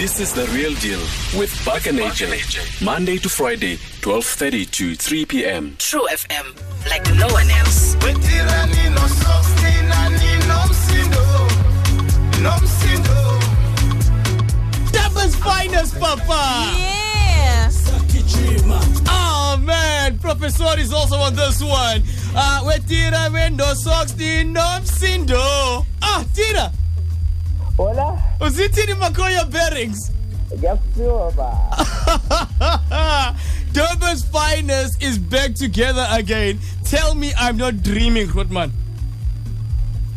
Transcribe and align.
This 0.00 0.18
is 0.18 0.32
The 0.32 0.46
Real 0.56 0.72
Deal 0.76 0.98
with 1.38 1.52
Buck 1.62 1.86
and 1.86 1.98
AJ. 1.98 2.82
Monday 2.82 3.18
to 3.18 3.28
Friday, 3.28 3.76
12.30 4.00 4.70
to 4.70 4.94
3 4.94 5.26
p.m. 5.26 5.76
True 5.78 6.06
FM, 6.10 6.56
like 6.88 7.04
no 7.16 7.26
one 7.28 7.50
else. 7.50 7.96
wetirani 7.96 8.88
nosoftinani 8.96 10.30
nomsindo 10.48 11.24
nomsindo 12.40 13.40
Durban's 14.90 15.36
finest, 15.36 16.00
Papa. 16.00 16.72
Yeah. 16.78 17.70
Oh 19.06 19.58
man, 19.60 20.18
Professor 20.18 20.78
is 20.78 20.94
also 20.94 21.16
on 21.16 21.34
this 21.36 21.62
one. 21.62 22.02
Uh, 22.34 22.62
wetira 22.64 23.28
wendo 23.30 23.74
Sox 23.76 24.12
the 24.12 24.44
di 24.44 24.44
nomsindo. 24.50 25.84
Ah, 26.00 26.24
Tina, 26.34 26.72
Hola, 27.76 28.09
uzithini 28.40 28.94
Makoya 28.94 29.50
bearings? 29.50 30.10
Durban's 33.72 34.24
finest 34.24 35.02
is 35.02 35.18
back 35.18 35.54
together 35.54 36.06
again. 36.10 36.58
Tell 36.84 37.14
me 37.14 37.32
I'm 37.38 37.56
not 37.56 37.82
dreaming, 37.82 38.26
Rotman. 38.28 38.70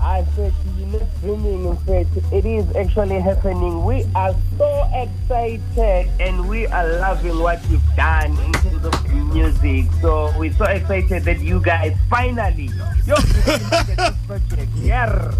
I 0.00 0.24
said 0.36 0.52
you're 0.78 0.88
not 0.88 1.20
dreaming, 1.20 1.64
in 1.64 1.76
fact, 1.78 2.32
it 2.32 2.44
is 2.44 2.76
actually 2.76 3.20
happening. 3.20 3.84
We 3.84 4.04
are 4.14 4.34
so 4.56 4.90
excited 4.94 6.08
and 6.20 6.48
we 6.48 6.66
are 6.66 6.86
loving 7.00 7.38
what 7.40 7.58
you've 7.70 7.82
done 7.96 8.38
in 8.38 8.52
terms 8.52 8.84
of 8.84 9.14
music. 9.32 9.86
So 10.00 10.32
we're 10.38 10.52
so 10.52 10.64
excited 10.66 11.24
that 11.24 11.40
you 11.40 11.60
guys 11.60 11.96
finally, 12.10 12.70
you're 13.06 13.16
this 13.46 14.14
project. 14.26 14.70
Yeah. 14.76 15.32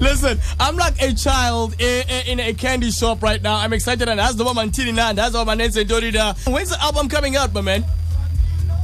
Listen, 0.00 0.38
I'm 0.58 0.76
like 0.76 1.00
a 1.00 1.14
child 1.14 1.80
in, 1.80 2.40
a 2.40 2.52
candy 2.54 2.90
shop 2.90 3.22
right 3.22 3.40
now. 3.40 3.56
I'm 3.56 3.72
excited, 3.72 4.08
and 4.08 4.18
that's 4.18 4.34
the 4.34 4.44
one 4.44 4.70
Tini 4.70 4.90
and 4.98 5.18
that's 5.18 5.34
what 5.34 5.46
my 5.46 5.54
name 5.54 5.70
said. 5.70 5.88
Dorida. 5.88 6.36
When's 6.52 6.70
the 6.70 6.82
album 6.82 7.08
coming 7.08 7.36
out, 7.36 7.52
my 7.52 7.60
man? 7.60 7.84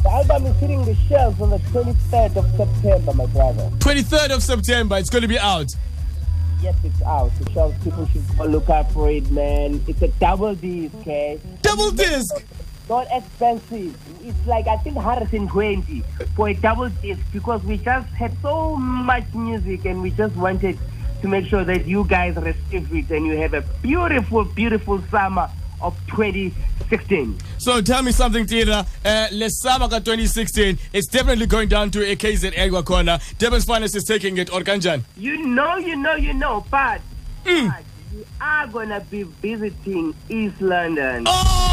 The 0.03 0.11
album 0.11 0.47
is 0.47 0.57
hitting 0.57 0.85
the 0.85 0.95
shelves 1.09 1.41
on 1.41 1.51
the 1.51 1.59
23rd 1.59 2.37
of 2.37 2.57
September, 2.57 3.13
my 3.15 3.27
brother. 3.27 3.71
23rd 3.79 4.31
of 4.35 4.43
September. 4.43 4.99
It's 4.99 5.11
going 5.11 5.23
to 5.23 5.29
be 5.29 5.39
out. 5.39 5.71
Yes, 6.61 6.77
it's 6.85 7.03
out. 7.03 7.33
The 7.41 7.53
shelves, 7.53 7.77
people 7.83 8.07
should 8.09 8.25
go 8.39 8.45
look 8.45 8.71
out 8.71 8.91
for 8.93 9.11
it, 9.11 9.29
man. 9.31 9.83
It's 9.89 10.03
a 10.03 10.09
double 10.09 10.55
disc, 10.55 10.95
okay? 10.97 11.41
Double 11.63 11.91
disc. 11.91 12.35
not 12.89 13.07
expensive. 13.11 13.97
It's 14.23 14.47
like 14.47 14.67
I 14.67 14.77
think 14.79 14.97
120 14.97 16.03
for 16.37 16.49
a 16.49 16.55
double 16.55 16.89
disc 16.89 17.21
because 17.33 17.63
we 17.65 17.79
just 17.79 18.09
had 18.09 18.37
so 18.43 18.77
much 18.77 19.25
music 19.35 19.85
and 19.85 20.03
we 20.03 20.11
just 20.11 20.37
wanted 20.37 20.79
to 21.23 21.29
make 21.29 21.47
sure 21.47 21.65
that 21.65 21.87
you 21.87 22.05
guys 22.05 22.37
receive 22.37 22.95
it 22.95 23.11
and 23.11 23.27
you 23.27 23.37
have 23.39 23.55
a 23.55 23.63
beautiful, 23.81 24.45
beautiful 24.45 25.03
summer 25.11 25.49
of 25.81 25.97
2016. 26.09 27.39
So 27.59 27.81
tell 27.81 28.03
me 28.03 28.13
something, 28.13 28.47
Tina. 28.47 28.87
Uh, 29.05 29.29
Lesamaka 29.33 29.99
2016 30.05 30.79
is 30.93 31.07
definitely 31.07 31.47
going 31.47 31.69
down 31.69 31.91
to 31.93 32.05
a 32.05 32.17
KZN 32.17 32.85
corner. 32.85 33.19
Durban's 33.39 33.65
Finest 33.65 33.97
is 33.97 34.05
taking 34.05 34.39
it, 34.39 34.53
or 34.53 34.61
Kanjan. 34.61 35.05
You 35.17 35.47
know, 35.47 35.77
you 35.77 35.97
know, 35.97 36.15
you 36.15 36.35
know, 36.35 36.65
but, 36.71 37.01
but 37.45 37.83
you 38.13 38.27
are 38.41 38.67
gonna 38.67 39.01
be 39.01 39.23
visiting 39.23 40.15
East 40.29 40.61
London. 40.61 41.25
Oh! 41.27 41.72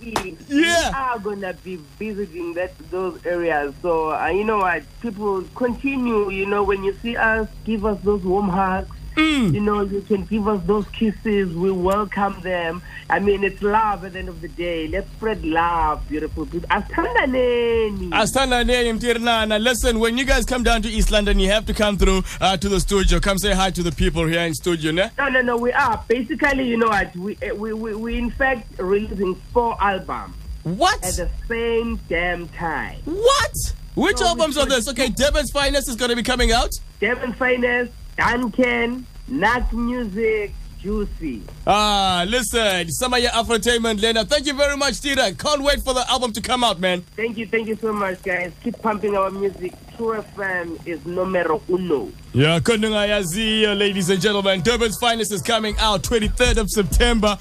We 0.00 0.36
Yeah. 0.48 0.92
are 0.94 1.18
gonna 1.18 1.54
be 1.64 1.76
visiting 1.98 2.54
that 2.54 2.72
those 2.90 3.24
areas. 3.24 3.74
So 3.82 4.12
uh, 4.12 4.26
you 4.28 4.44
know 4.44 4.58
what? 4.58 4.82
People 5.00 5.42
continue. 5.54 6.30
You 6.30 6.46
know, 6.46 6.62
when 6.62 6.84
you 6.84 6.94
see 7.02 7.16
us, 7.16 7.48
give 7.64 7.84
us 7.86 7.98
those 8.02 8.22
warm 8.22 8.48
hugs. 8.48 8.93
You 9.34 9.60
know, 9.60 9.80
you 9.82 10.00
can 10.02 10.24
give 10.24 10.46
us 10.48 10.62
those 10.66 10.86
kisses. 10.88 11.54
We 11.54 11.70
welcome 11.70 12.40
them. 12.40 12.82
I 13.10 13.18
mean, 13.20 13.44
it's 13.44 13.60
love 13.62 14.04
at 14.04 14.12
the 14.14 14.20
end 14.20 14.28
of 14.28 14.40
the 14.40 14.48
day. 14.48 14.88
Let's 14.88 15.10
spread 15.12 15.44
love, 15.44 16.08
beautiful 16.08 16.46
people. 16.46 16.68
Asithandaneni. 16.70 18.10
Astana 18.10 18.64
name 18.66 18.98
Tirnana. 18.98 19.60
Listen, 19.62 19.98
when 20.00 20.16
you 20.16 20.24
guys 20.24 20.44
come 20.44 20.62
down 20.62 20.82
to 20.82 20.88
East 20.88 21.10
London, 21.10 21.38
you 21.38 21.50
have 21.50 21.66
to 21.66 21.74
come 21.74 21.96
through 21.98 22.22
uh, 22.40 22.56
to 22.56 22.68
the 22.68 22.80
studio. 22.80 23.20
Come 23.20 23.38
say 23.38 23.52
hi 23.52 23.70
to 23.70 23.82
the 23.82 23.92
people 23.92 24.26
here 24.26 24.40
in 24.40 24.54
studio, 24.54 24.90
ne? 24.92 25.10
No, 25.18 25.28
no, 25.28 25.40
no. 25.42 25.56
We 25.56 25.72
are 25.72 26.02
basically, 26.08 26.68
you 26.68 26.76
know 26.78 26.88
what? 26.88 27.14
We 27.16 27.36
eh, 27.42 27.52
we 27.52 27.72
we, 27.72 27.94
we 27.94 28.18
in 28.18 28.30
fact 28.30 28.78
releasing 28.78 29.34
four 29.52 29.76
albums 29.82 30.34
What? 30.62 31.04
at 31.04 31.14
the 31.16 31.28
same 31.48 31.96
damn 32.08 32.48
time. 32.48 33.00
What? 33.04 33.52
Which 33.94 34.20
No, 34.20 34.28
albums 34.28 34.56
are 34.56 34.66
this? 34.66 34.88
Okay, 34.88 35.08
Durban's 35.08 35.50
Finest 35.50 35.88
is 35.88 35.96
going 35.96 36.10
to 36.10 36.16
be 36.16 36.22
coming 36.22 36.50
out. 36.52 36.70
Durban's 37.00 37.36
Finest, 37.36 37.92
Duncan, 38.16 39.06
Nat 39.28 39.72
Music, 39.72 40.52
Juicy. 40.80 41.42
Ah, 41.66 42.26
listen, 42.28 42.90
some 42.90 43.14
of 43.14 43.20
your 43.20 43.30
Afrotainment, 43.30 44.02
Lena. 44.02 44.24
Thank 44.24 44.46
you 44.46 44.52
very 44.52 44.76
much, 44.76 45.00
Tira. 45.00 45.32
Can't 45.32 45.62
wait 45.62 45.80
for 45.80 45.94
the 45.94 46.04
album 46.10 46.32
to 46.32 46.42
come 46.42 46.62
out, 46.62 46.78
man. 46.78 47.00
Thank 47.16 47.38
you, 47.38 47.46
thank 47.46 47.68
you 47.68 47.76
so 47.76 47.92
much, 47.92 48.22
guys. 48.22 48.52
Keep 48.62 48.82
pumping 48.82 49.16
our 49.16 49.30
music. 49.30 49.72
True 49.96 50.22
FM 50.36 50.86
is 50.86 51.04
numero 51.06 51.62
uno. 51.70 52.12
Yeah, 52.34 52.58
Yazi, 52.58 53.78
ladies 53.78 54.10
and 54.10 54.20
gentlemen. 54.20 54.60
Durban's 54.60 54.98
Finest 54.98 55.32
is 55.32 55.40
coming 55.40 55.74
out 55.78 56.02
23rd 56.02 56.58
of 56.58 56.70
September. 56.70 57.38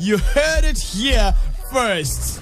You 0.00 0.18
heard 0.18 0.64
it 0.64 0.78
here 0.78 1.32
first. 1.70 2.41